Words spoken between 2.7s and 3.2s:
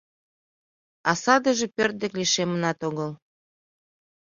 огыл.